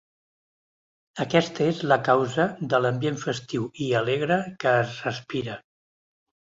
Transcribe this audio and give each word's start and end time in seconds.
Aquesta 1.25 1.67
és 1.73 1.83
la 1.91 1.99
causa 2.09 2.47
de 2.73 2.81
l'ambient 2.87 3.23
festiu 3.27 3.71
i 3.87 3.93
alegre 4.03 4.43
que 4.67 4.77
es 4.83 5.01
respira. 5.09 5.65